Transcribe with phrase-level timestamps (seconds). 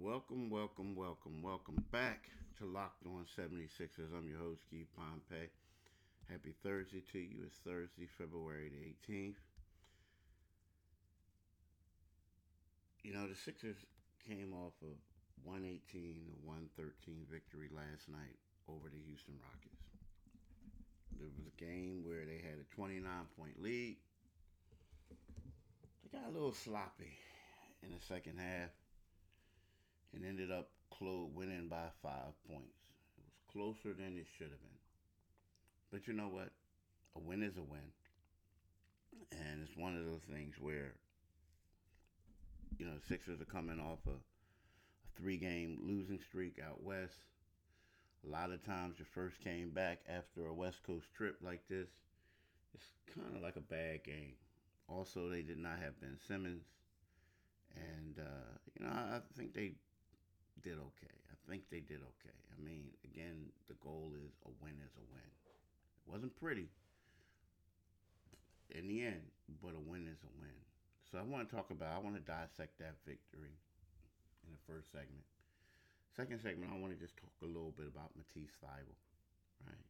[0.00, 4.14] Welcome, welcome, welcome, welcome back to Locked On 76ers.
[4.16, 5.50] I'm your host, Keith Pompey.
[6.30, 7.42] Happy Thursday to you.
[7.44, 9.42] It's Thursday, February the 18th.
[13.02, 13.74] You know, the Sixers
[14.22, 14.94] came off of
[15.42, 15.82] 118
[16.30, 18.38] to 113 victory last night
[18.70, 19.82] over the Houston Rockets.
[21.18, 23.02] There was a game where they had a 29
[23.36, 23.96] point lead.
[26.06, 27.18] They got a little sloppy
[27.82, 28.70] in the second half
[30.14, 32.74] and ended up winning by five points.
[33.16, 34.78] It was closer than it should have been.
[35.92, 36.50] But you know what?
[37.16, 37.92] A win is a win.
[39.32, 40.94] And it's one of those things where,
[42.78, 47.18] you know, Sixers are coming off a, a three game losing streak out west.
[48.26, 51.88] A lot of times you first came back after a West Coast trip like this,
[52.74, 54.34] it's kind of like a bad game.
[54.88, 56.64] Also, they did not have Ben Simmons.
[57.76, 59.74] And, uh, you know, I think they
[60.62, 61.16] did okay.
[61.30, 62.38] I think they did okay.
[62.52, 65.30] I mean, again, the goal is a win is a win.
[66.04, 66.68] It wasn't pretty
[68.72, 69.24] in the end,
[69.64, 70.58] but a win is a win.
[71.08, 73.56] So I want to talk about, I want to dissect that victory
[74.44, 75.24] in the first segment.
[76.12, 79.00] Second segment, I want to just talk a little bit about Matisse Thybulle,
[79.64, 79.88] right?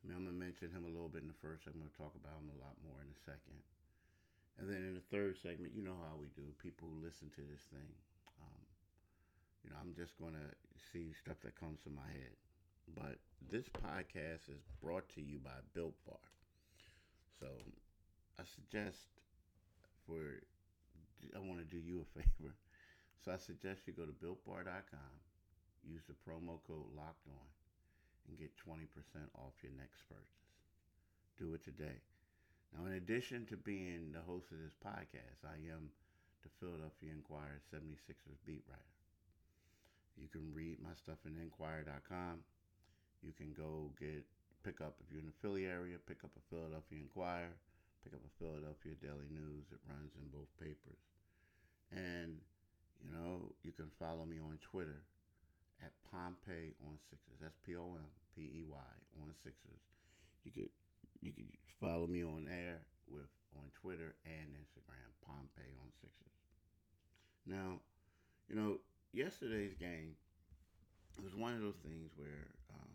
[0.00, 1.66] I mean, I'm going to mention him a little bit in the first.
[1.66, 3.58] I'm going to talk about him a lot more in the second.
[4.60, 6.44] And then in the third segment, you know how we do.
[6.60, 7.90] People who listen to this thing,
[9.64, 10.48] you know, I'm just going to
[10.92, 12.36] see stuff that comes to my head.
[12.94, 13.18] But
[13.50, 16.18] this podcast is brought to you by Built Bar.
[17.38, 17.46] So
[18.38, 19.08] I suggest
[20.06, 20.42] for,
[21.34, 22.54] I want to do you a favor.
[23.24, 25.12] So I suggest you go to builtbar.com,
[25.84, 27.48] use the promo code locked on,
[28.28, 28.88] and get 20%
[29.36, 30.48] off your next purchase.
[31.38, 32.00] Do it today.
[32.72, 35.90] Now, in addition to being the host of this podcast, I am
[36.42, 38.99] the Philadelphia Inquirer 76ers beat writer.
[40.16, 42.42] You can read my stuff in Inquirer.com.
[43.22, 44.24] You can go get
[44.64, 47.56] pick up if you're in the Philly area, pick up a Philadelphia Inquirer,
[48.04, 49.68] pick up a Philadelphia Daily News.
[49.72, 51.00] It runs in both papers.
[51.92, 52.40] And
[53.00, 55.00] you know, you can follow me on Twitter
[55.80, 57.40] at Pompey on Sixers.
[57.40, 58.90] That's P O M P E Y
[59.20, 59.84] on Sixers.
[60.44, 60.72] You could
[61.20, 61.48] you could
[61.80, 66.36] follow me on air with on Twitter and Instagram, Pompey on Sixers.
[67.46, 67.80] Now,
[68.48, 68.78] you know,
[69.12, 70.14] yesterday's game
[71.22, 72.94] was one of those things where, um,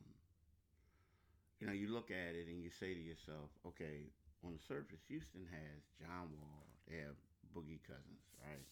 [1.59, 4.09] you know, you look at it and you say to yourself, okay,
[4.43, 7.17] on the surface, Houston has John Wall, they have
[7.53, 8.65] Boogie Cousins, right?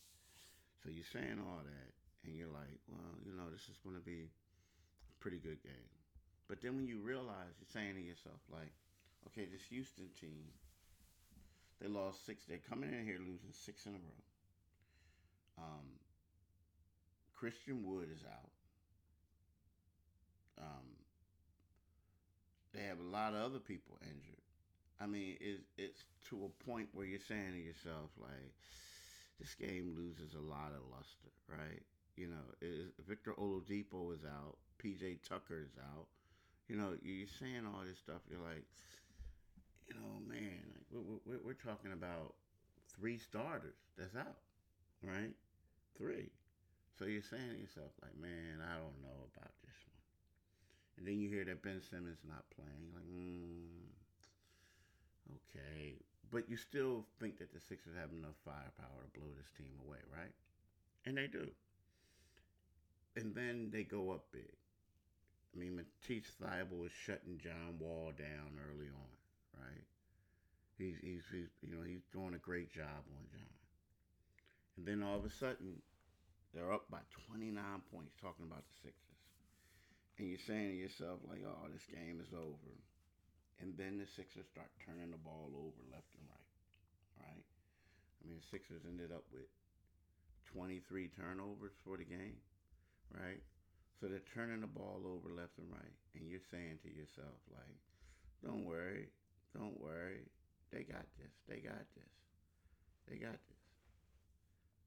[0.81, 1.91] So you're saying all that,
[2.25, 5.91] and you're like, well, you know, this is going to be a pretty good game.
[6.47, 8.71] But then when you realize, you're saying to yourself, like,
[9.31, 10.51] okay, this Houston team,
[11.79, 12.43] they lost six.
[12.45, 14.23] They're coming in here losing six in a row.
[15.63, 15.87] Um,
[17.43, 18.51] Christian Wood is out.
[20.63, 20.87] Um,
[22.73, 24.39] they have a lot of other people injured.
[25.01, 28.53] I mean, it's it's to a point where you're saying to yourself, like,
[29.41, 31.83] this game loses a lot of luster, right?
[32.15, 32.69] You know,
[33.05, 36.07] Victor Oladipo is out, PJ Tucker is out.
[36.69, 38.21] You know, you're saying all this stuff.
[38.31, 38.63] You're like,
[39.89, 42.35] you know, man, like we're, we're, we're talking about
[42.95, 44.37] three starters that's out,
[45.03, 45.35] right?
[45.97, 46.29] Three.
[46.97, 50.01] So you're saying to yourself, like, man, I don't know about this one.
[50.97, 52.93] And then you hear that Ben Simmons is not playing.
[52.93, 53.89] Like, mm,
[55.41, 55.97] okay.
[56.29, 60.01] But you still think that the Sixers have enough firepower to blow this team away,
[60.13, 60.33] right?
[61.05, 61.49] And they do.
[63.15, 64.53] And then they go up big.
[65.53, 69.85] I mean, Matisse Thybulle is shutting John Wall down early on, right?
[70.77, 73.53] He's, he's, he's, you know, he's doing a great job on John.
[74.77, 75.81] And then all of a sudden,
[76.53, 77.49] they're up by 29
[77.89, 79.21] points, talking about the Sixers.
[80.21, 82.73] And you're saying to yourself, like, oh, this game is over.
[83.57, 86.53] And then the Sixers start turning the ball over left and right,
[87.25, 87.45] right?
[87.45, 89.49] I mean, the Sixers ended up with
[90.53, 92.37] 23 turnovers for the game,
[93.09, 93.41] right?
[93.97, 95.97] So they're turning the ball over left and right.
[96.13, 97.77] And you're saying to yourself, like,
[98.45, 99.09] don't worry,
[99.57, 100.29] don't worry.
[100.71, 101.33] They got this.
[101.47, 102.13] They got this.
[103.09, 103.52] They got this.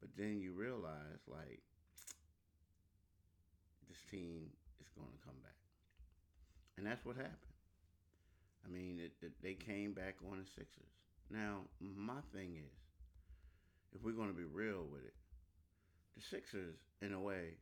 [0.00, 1.62] But then you realize, like,
[3.88, 4.50] this team
[4.80, 5.56] is going to come back.
[6.76, 7.56] And that's what happened.
[8.66, 10.92] I mean, it, it, they came back on the Sixers.
[11.30, 12.78] Now, my thing is,
[13.94, 15.14] if we're going to be real with it,
[16.16, 17.58] the Sixers, in a way,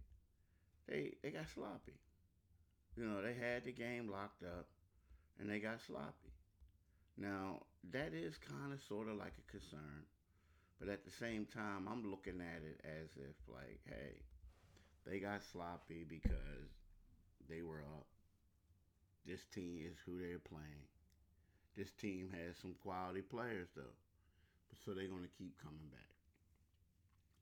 [0.89, 1.99] they they got sloppy.
[2.97, 4.67] You know, they had the game locked up,
[5.39, 6.33] and they got sloppy.
[7.17, 10.05] Now, that is kind of sort of like a concern,
[10.85, 14.21] but at the same time, I'm looking at it as if, like, hey,
[15.07, 16.71] They got sloppy because
[17.49, 18.07] they were up.
[19.27, 20.89] This team is who they're playing.
[21.77, 23.97] This team has some quality players though,
[24.85, 26.15] so they're going to keep coming back.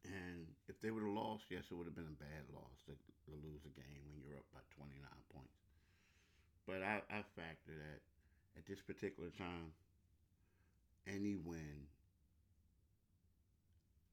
[0.05, 2.93] And if they would have lost, yes, it would have been a bad loss to,
[2.95, 4.99] to lose a game when you're up by 29
[5.35, 5.59] points.
[6.67, 8.03] But I, I factor that
[8.59, 9.73] at this particular time,
[11.07, 11.87] any win,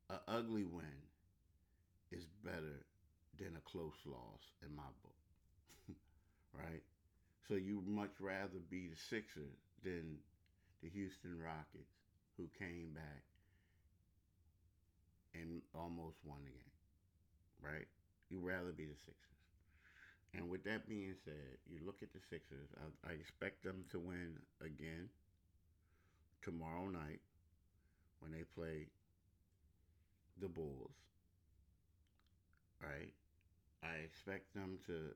[0.09, 0.85] an ugly win,
[2.11, 2.85] is better
[3.37, 5.95] than a close loss in my book.
[6.53, 6.83] right?
[7.47, 10.17] So you much rather be the Sixers than
[10.81, 11.93] the Houston Rockets,
[12.37, 13.23] who came back
[15.33, 16.77] and almost won the game,
[17.61, 17.87] right?
[18.29, 19.29] You'd rather be the Sixers.
[20.33, 22.69] And with that being said, you look at the Sixers.
[22.77, 25.09] I, I expect them to win again
[26.41, 27.19] tomorrow night
[28.19, 28.87] when they play
[30.41, 30.95] the Bulls.
[32.81, 33.13] Right?
[33.83, 35.15] I expect them to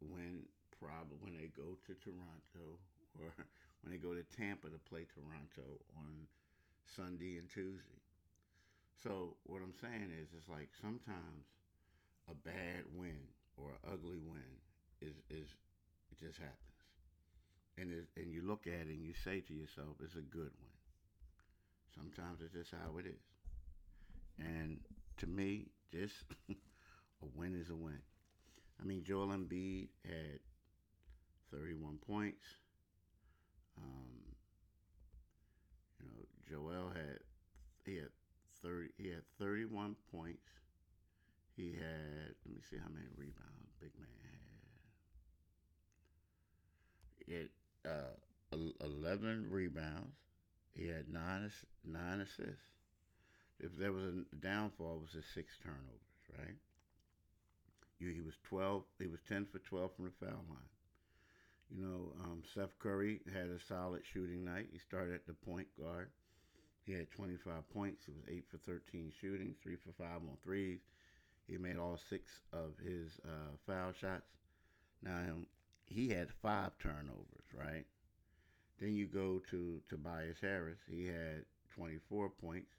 [0.00, 0.46] win
[0.78, 2.78] probably when they go to Toronto
[3.20, 3.34] or
[3.82, 6.26] when they go to Tampa to play Toronto on
[6.96, 8.00] Sunday and Tuesday.
[9.02, 11.48] So what I'm saying is, it's like sometimes
[12.28, 14.60] a bad win or an ugly win
[15.00, 15.48] is is
[16.12, 16.76] it just happens,
[17.78, 20.52] and it, and you look at it and you say to yourself, it's a good
[20.60, 20.76] win.
[21.94, 23.24] Sometimes it's just how it is,
[24.40, 24.80] and
[25.18, 28.00] to me, just a win is a win.
[28.80, 30.40] I mean, Joel Embiid had
[31.52, 32.44] 31 points.
[33.76, 34.36] Um,
[36.00, 37.18] you know, Joel had
[37.84, 38.08] he had
[38.62, 40.48] 30 he had 31 points.
[41.56, 44.30] He had let me see how many rebounds big man had.
[47.26, 47.48] He had
[47.90, 48.16] uh,
[48.84, 50.16] 11 rebounds.
[50.74, 51.50] He had nine
[51.84, 52.79] nine assists.
[53.60, 56.56] If there was a downfall, was his six turnovers, right?
[57.98, 58.82] He was 12.
[58.98, 60.70] He was 10 for 12 from the foul line.
[61.70, 64.68] You know, um, Seth Curry had a solid shooting night.
[64.72, 66.08] He started at the point guard.
[66.84, 68.06] He had 25 points.
[68.06, 70.80] He was 8 for 13 shooting, 3 for 5 on threes.
[71.46, 74.26] He made all six of his uh, foul shots.
[75.02, 75.20] Now,
[75.84, 77.84] he had five turnovers, right?
[78.80, 80.78] Then you go to Tobias Harris.
[80.88, 82.70] He had 24 points.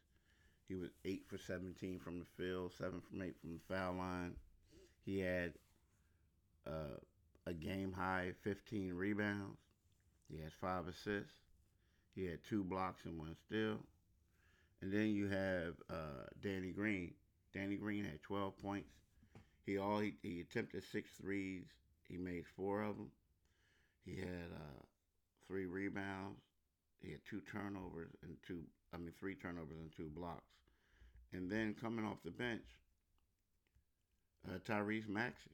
[0.68, 4.36] He was 8 for 17 from the field, 7 from 8 from the foul line.
[5.04, 5.54] He had
[6.66, 6.98] uh,
[7.46, 9.58] a game high 15 rebounds.
[10.30, 11.34] He has five assists.
[12.16, 13.80] He had two blocks and one steal.
[14.82, 17.14] And then you have uh, Danny Green.
[17.54, 18.90] Danny Green had 12 points.
[19.66, 21.66] He all he, he attempted six threes.
[22.08, 23.12] He made four of them.
[24.06, 24.84] He had uh,
[25.48, 26.40] three rebounds.
[27.02, 28.64] He had two turnovers and two.
[28.94, 30.44] I mean, three turnovers and two blocks.
[31.34, 32.66] And then coming off the bench,
[34.48, 35.52] uh, Tyrese Maxey.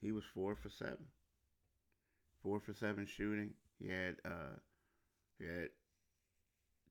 [0.00, 1.06] He was four for seven.
[2.42, 3.50] Four for seven shooting.
[3.78, 4.56] He had uh,
[5.38, 5.68] he had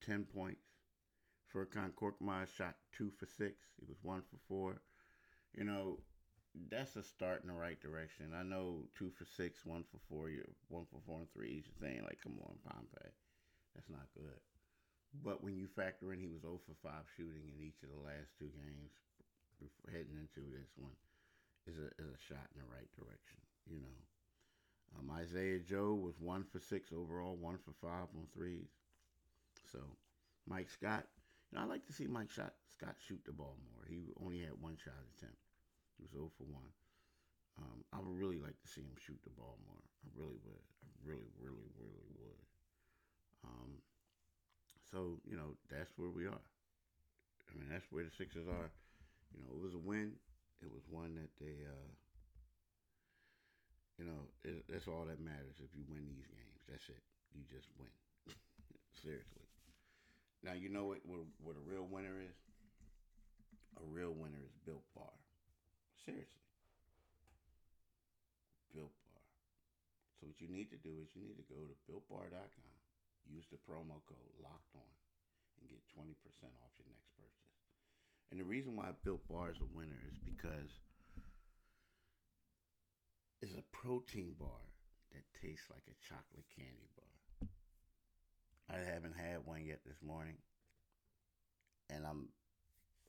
[0.06, 0.62] ten points.
[1.54, 3.56] Furkan Korkmaz shot two for six.
[3.80, 4.82] He was one for four.
[5.58, 5.98] You know,
[6.70, 8.34] that's a start in the right direction.
[8.36, 10.30] I know two for six, one for four,
[10.68, 11.64] one for four and three.
[11.66, 13.10] You're saying like, come on, Pompey,
[13.74, 14.38] that's not good.
[15.14, 18.06] But when you factor in he was 0 for 5 shooting in each of the
[18.06, 18.94] last two games,
[19.90, 20.94] heading into this one,
[21.68, 23.42] is a is a shot in the right direction.
[23.70, 23.98] You know,
[24.98, 28.70] um, Isaiah Joe was one for six overall, one for five on threes.
[29.72, 29.80] So
[30.48, 31.06] Mike Scott,
[31.52, 33.86] you know, I like to see Mike Scott, Scott shoot the ball more.
[33.86, 35.38] He only had one shot attempt.
[35.98, 36.64] He was 0 for 1.
[37.60, 39.84] Um, I would really like to see him shoot the ball more.
[40.06, 40.64] I really would.
[40.80, 42.40] I really, really would.
[43.44, 43.84] Um,
[44.92, 46.46] so, you know, that's where we are.
[47.50, 48.70] I mean, that's where the Sixers are.
[49.34, 50.18] You know, it was a win.
[50.62, 51.90] It was one that they, uh,
[53.98, 56.60] you know, it, that's all that matters if you win these games.
[56.70, 57.04] That's it.
[57.34, 57.94] You just win.
[59.04, 59.46] Seriously.
[60.44, 62.38] Now you know what, what what a real winner is.
[63.76, 65.12] A real winner is Built Bar.
[66.08, 66.48] Seriously,
[68.72, 69.24] Built Bar.
[70.20, 72.79] So what you need to do is you need to go to BuiltBar.com,
[73.28, 74.94] use the promo code Locked On,
[75.60, 77.56] and get twenty percent off your next purchase.
[78.32, 80.72] And the reason why I Built Bar is a winner is because
[83.42, 84.64] it's a protein bar
[85.12, 87.50] that tastes like a chocolate candy bar.
[88.70, 90.38] I haven't had one yet this morning.
[91.90, 92.30] And I'm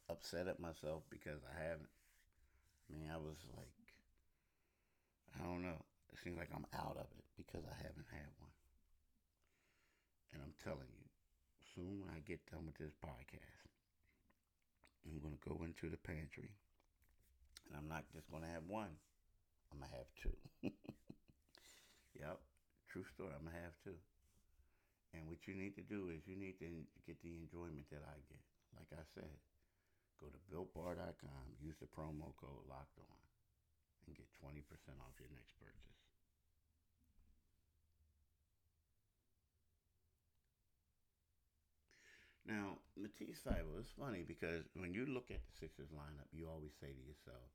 [0.09, 1.93] upset at myself because I haven't.
[2.89, 3.77] I mean, I was like,
[5.37, 5.85] I don't know.
[6.13, 8.50] It seems like I'm out of it because I haven't had one.
[10.33, 11.07] And I'm telling you,
[11.75, 13.71] soon when I get done with this podcast,
[15.05, 16.53] I'm going to go into the pantry
[17.67, 18.93] And I'm not just going to have one,
[19.73, 20.37] I'm going to have two.
[22.21, 22.39] yep,
[22.91, 23.33] true story.
[23.35, 23.99] I'm going to have two.
[25.15, 26.71] And what you need to do is you need to
[27.07, 28.43] get the enjoyment that I get.
[28.79, 29.35] Like I said,
[30.23, 33.21] go to builtbar.com, use the promo code locked on,
[34.07, 34.63] and get 20%
[35.03, 36.00] off your next purchase.
[42.47, 46.73] Now, Matisse Thybulle, it's funny because when you look at the Sixers lineup, you always
[46.81, 47.53] say to yourself,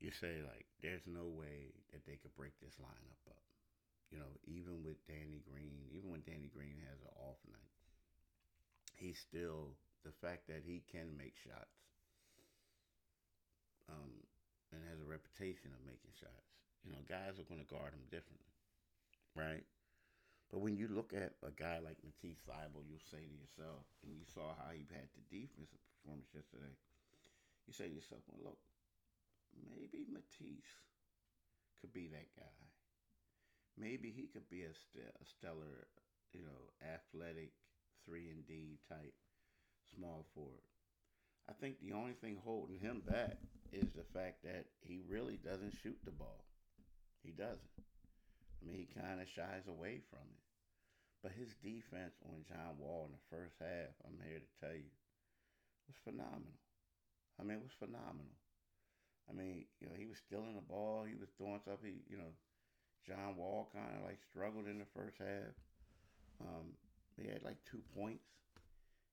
[0.00, 3.44] you say, like, there's no way that they could break this lineup up.
[4.10, 7.72] You know, even with Danny Green, even when Danny Green has an off night,
[8.96, 11.78] he's still, the fact that he can make shots
[13.88, 14.12] um,
[14.74, 16.50] and has a reputation of making shots,
[16.82, 18.52] you know, guys are going to guard him differently,
[19.38, 19.64] right?
[20.52, 24.12] But when you look at a guy like Matisse Thybulle, you'll say to yourself, and
[24.12, 26.76] you saw how he had the defensive performance yesterday,
[27.64, 28.60] you say to yourself, well, look,
[29.72, 30.76] maybe Matisse
[31.80, 32.60] could be that guy.
[33.80, 35.88] Maybe he could be a, st- a stellar,
[36.36, 37.56] you know, athletic,
[38.04, 39.16] 3 and D type
[39.96, 40.68] small forward.
[41.48, 43.40] I think the only thing holding him back
[43.72, 46.44] is the fact that he really doesn't shoot the ball.
[47.24, 47.72] He doesn't.
[48.62, 50.42] I mean, he kind of shies away from it.
[51.22, 54.90] But his defense on John Wall in the first half, I'm here to tell you,
[55.86, 56.58] was phenomenal.
[57.38, 58.34] I mean, it was phenomenal.
[59.30, 61.06] I mean, you know, he was stealing the ball.
[61.06, 61.82] He was doing stuff.
[61.82, 62.34] He, you know,
[63.06, 65.54] John Wall kind of like struggled in the first half.
[66.42, 66.74] Um,
[67.18, 68.26] he had like two points.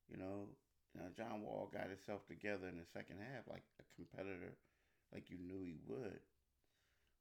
[0.09, 0.49] You know,
[0.93, 4.57] you know, John Wall got himself together in the second half like a competitor,
[5.13, 6.25] like you knew he would.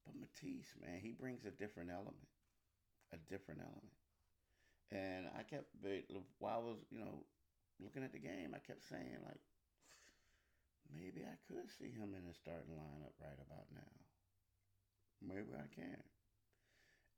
[0.09, 2.33] But Matisse, man, he brings a different element,
[3.12, 3.93] a different element.
[4.88, 5.69] And I kept,
[6.41, 7.29] while I was, you know,
[7.77, 9.45] looking at the game, I kept saying, like,
[10.88, 13.93] maybe I could see him in the starting lineup right about now.
[15.21, 16.00] Maybe I can.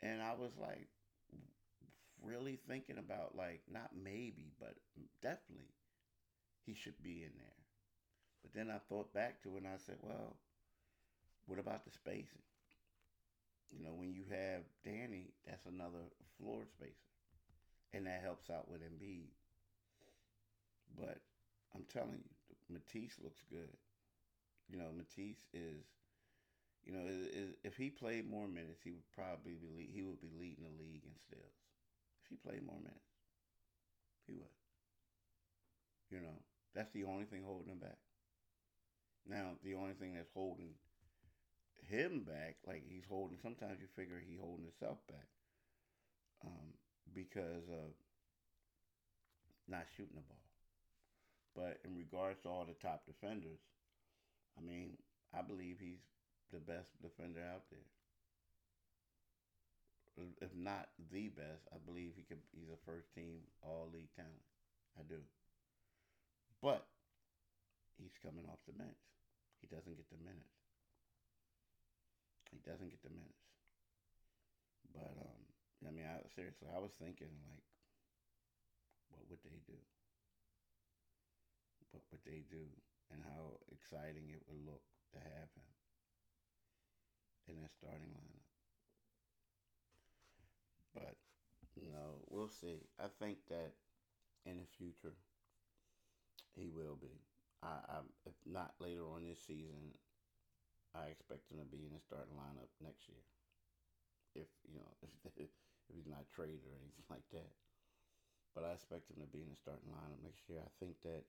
[0.02, 0.88] And I was like,
[2.20, 4.75] really thinking about, like, not maybe, but
[5.23, 5.70] definitely
[6.66, 7.62] he should be in there.
[8.42, 10.35] But then I thought back to it and I said, well,
[11.47, 12.42] what about the spacing?
[13.70, 17.10] You know, when you have Danny, that's another floor spacer
[17.92, 19.30] and that helps out with Embiid.
[20.98, 21.18] But
[21.74, 23.76] I'm telling you, Matisse looks good.
[24.68, 25.82] You know, Matisse is,
[26.84, 30.20] you know, is, is, if he played more minutes, he would probably be he would
[30.20, 31.58] be leading the league in steals.
[32.22, 33.10] If he played more minutes,
[34.26, 34.54] he would.
[36.10, 36.38] You know,
[36.74, 37.98] that's the only thing holding him back.
[39.28, 40.74] Now, the only thing that's holding
[41.88, 45.28] him back, like he's holding, sometimes you figure he's holding himself back.
[46.44, 46.72] Um,
[47.14, 47.92] because of
[49.68, 50.46] not shooting the ball.
[51.54, 53.60] But in regards to all the top defenders,
[54.58, 54.99] I mean,
[55.34, 56.02] I believe he's
[56.52, 57.90] the best defender out there.
[60.42, 62.42] If not the best, I believe he could.
[62.52, 64.44] He's a first team All League talent.
[64.99, 65.22] I do.
[66.60, 66.84] But
[67.96, 69.00] he's coming off the bench.
[69.62, 70.60] He doesn't get the minutes.
[72.50, 73.47] He doesn't get the minutes.
[74.90, 75.42] But um,
[75.87, 77.66] I mean, I, seriously, I was thinking like,
[79.14, 79.78] what would they do?
[81.90, 82.66] What would they do?
[83.11, 84.83] And how exciting it would look
[85.14, 85.71] to have him
[87.50, 88.47] in that starting lineup.
[90.95, 91.19] But,
[91.90, 92.87] know, we'll see.
[92.99, 93.73] I think that
[94.47, 95.14] in the future,
[96.54, 97.21] he will be.
[97.62, 99.95] I, I, if not later on this season,
[100.94, 103.23] I expect him to be in the starting lineup next year.
[104.35, 104.90] If you know,
[105.26, 105.50] if if
[105.90, 107.50] he's not traded or anything like that.
[108.54, 110.59] But I expect him to be in the starting lineup next year.
[110.59, 111.23] I think that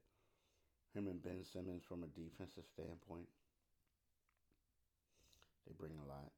[0.97, 3.29] him and Ben Simmons, from a defensive standpoint,
[5.65, 6.33] they bring a lot.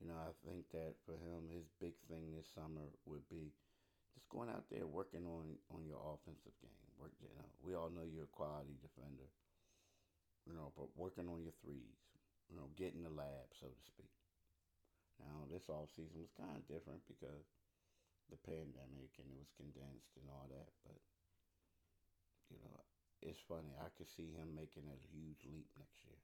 [0.00, 3.52] You know, I think that for him, his big thing this summer would be
[4.16, 6.80] just going out there working on on your offensive game.
[6.96, 9.28] Work, you know, we all know you're a quality defender.
[10.48, 12.00] You know, but working on your threes.
[12.50, 14.10] You know, getting the lab, so to speak.
[15.22, 17.46] Now, this off season was kind of different because
[18.32, 20.70] the pandemic and it was condensed and all that.
[20.82, 20.98] But
[22.50, 22.82] you know,
[23.22, 23.70] it's funny.
[23.78, 26.18] I could see him making a huge leap next year.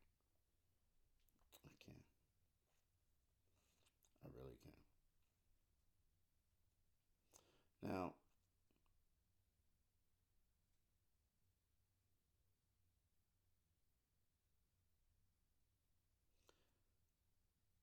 [1.66, 2.00] I can.
[4.24, 4.74] I really can.
[7.86, 8.18] Now,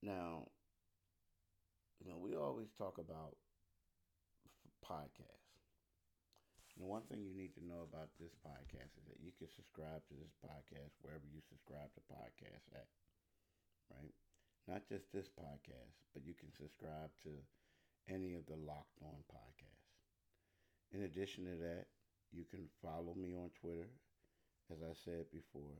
[0.03, 0.51] now
[2.03, 3.39] you know, we always talk about
[4.83, 5.55] podcasts.
[6.75, 10.03] The one thing you need to know about this podcast is that you can subscribe
[10.09, 12.91] to this podcast wherever you subscribe to podcasts at,
[13.93, 14.11] right?
[14.67, 17.31] Not just this podcast, but you can subscribe to
[18.11, 19.95] any of the Locked On podcasts.
[20.91, 21.87] In addition to that,
[22.33, 23.87] you can follow me on Twitter,
[24.67, 25.79] as I said before.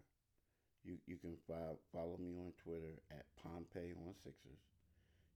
[0.84, 4.64] You, you can fo- follow me on Twitter at Pompey on Sixers.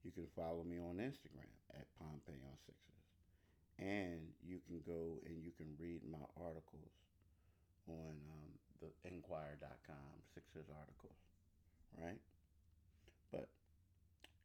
[0.04, 2.88] You can follow me on Instagram at Pompey on Sixers
[3.80, 6.94] and you can go and you can read my articles
[7.88, 8.52] on um,
[8.82, 11.18] the Inquirer.com, Sixers articles,
[12.02, 12.20] right?
[13.32, 13.48] But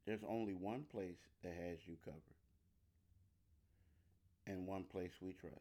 [0.06, 2.38] there's only one place that has you covered,
[4.46, 5.56] and one place we trust: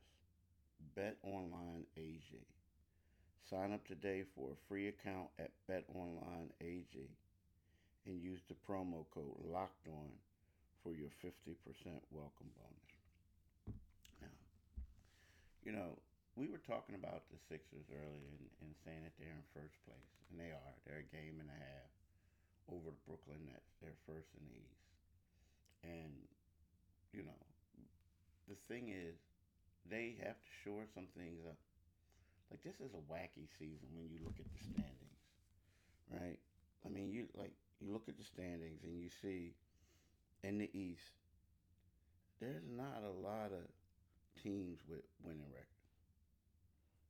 [0.96, 2.22] Bet Online AG.
[3.50, 7.10] Sign up today for a free account at betonlineag
[8.06, 10.10] and use the promo code Locked On
[10.84, 11.56] for your 50%
[12.10, 12.92] welcome bonus
[14.22, 14.34] Now,
[15.64, 16.00] you know,
[16.36, 20.12] we were talking about the Sixers earlier and, and, saying that they're in first place,
[20.32, 20.74] and they are.
[20.88, 21.92] They're a game and a half
[22.72, 23.76] over the Brooklyn Nets.
[23.84, 24.90] They're first in the East.
[25.84, 26.14] And,
[27.12, 27.42] you know,
[28.48, 29.20] the thing is,
[29.90, 31.60] they have to shore some things up.
[32.52, 35.24] Like, this is a wacky season when you look at the standings,
[36.12, 36.40] right?
[36.86, 39.56] I mean, you like you look at the standings and you see
[40.44, 41.16] in the East,
[42.42, 43.64] there's not a lot of
[44.44, 45.72] teams with winning records.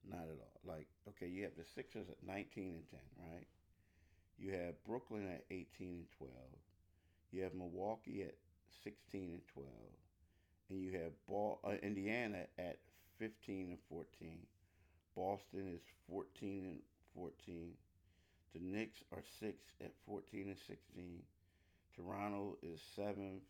[0.08, 0.62] Not at all.
[0.66, 3.00] Like, okay, you have the Sixers at 19 and 10,
[3.34, 3.48] right?
[4.38, 6.34] You have Brooklyn at 18 and 12.
[7.32, 8.36] You have Milwaukee at
[8.84, 9.68] 16 and 12.
[10.70, 12.78] And you have Ball, uh, Indiana at
[13.20, 14.40] 15 and 14.
[15.16, 16.80] Boston is 14 and
[17.16, 17.72] 14.
[18.54, 21.24] The Knicks are 6 at 14 and 16.
[21.96, 23.42] Toronto is 7th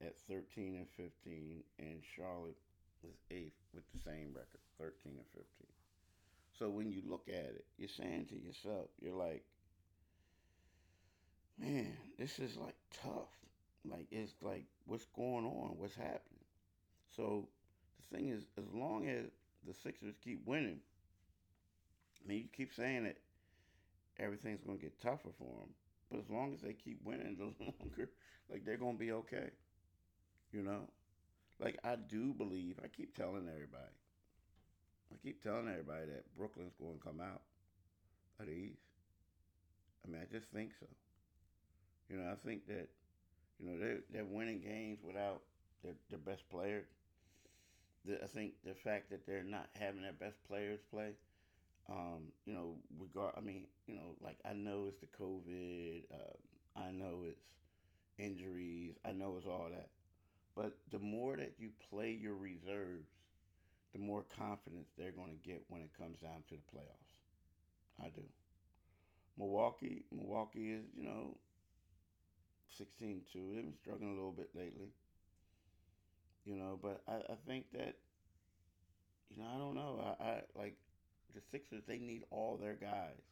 [0.00, 1.62] at 13 and 15.
[1.78, 2.56] And Charlotte
[3.02, 5.44] is eighth with the same record, 13 and 15.
[6.58, 9.44] So when you look at it, you're saying to yourself, you're like,
[11.58, 13.28] man, this is like tough.
[13.84, 15.74] Like, it's like, what's going on?
[15.76, 16.44] What's happening?
[17.14, 17.48] So
[17.98, 19.26] the thing is, as long as
[19.66, 20.80] the Sixers keep winning,
[22.24, 23.16] I mean, you keep saying that
[24.18, 25.74] everything's going to get tougher for them.
[26.10, 28.10] But as long as they keep winning, the longer,
[28.50, 29.50] like, they're going to be okay.
[30.52, 30.88] You know?
[31.60, 33.94] Like I do believe, I keep telling everybody,
[35.12, 37.42] I keep telling everybody that Brooklyn's going to come out
[38.40, 38.82] of the East.
[40.04, 40.86] I mean, I just think so.
[42.10, 42.88] You know, I think that,
[43.58, 45.42] you know, they're, they're winning games without
[45.82, 46.86] their, their best players.
[48.04, 51.12] The, I think the fact that they're not having their best players play,
[51.88, 53.34] um, you know, regard.
[53.36, 56.04] I mean, you know, like I know it's the COVID.
[56.12, 56.38] Um,
[56.76, 57.44] I know it's
[58.18, 58.94] injuries.
[59.04, 59.88] I know it's all that.
[60.56, 63.08] But the more that you play your reserves,
[63.92, 68.04] the more confidence they're going to get when it comes down to the playoffs.
[68.04, 68.22] I do.
[69.38, 71.36] Milwaukee, Milwaukee is, you know,
[72.76, 73.38] 16 2.
[73.54, 74.90] They've been struggling a little bit lately.
[76.44, 77.96] You know, but I, I think that,
[79.30, 80.16] you know, I don't know.
[80.20, 80.76] I, I like
[81.34, 83.22] the Sixers, they need all their guys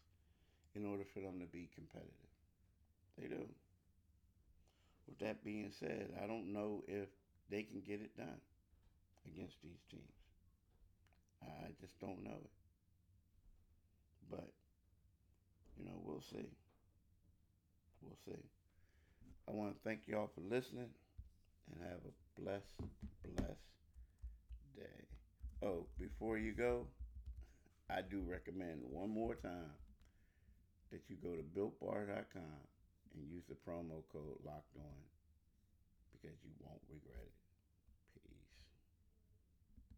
[0.75, 2.11] in order for them to be competitive.
[3.19, 3.47] They do.
[5.07, 7.09] With that being said, I don't know if
[7.51, 8.41] they can get it done
[9.27, 10.03] against these teams.
[11.43, 12.51] I just don't know it.
[14.31, 14.49] But,
[15.77, 16.49] you know, we'll see.
[18.01, 18.43] We'll see.
[19.49, 20.89] I want to thank y'all for listening
[21.71, 22.83] and have a blessed,
[23.37, 23.73] blessed
[24.77, 25.07] day.
[25.63, 26.87] Oh, before you go,
[27.91, 29.77] I do recommend one more time
[30.91, 32.61] that you go to builtbar.com
[33.15, 35.03] and use the promo code locked on
[36.13, 37.42] because you won't regret it.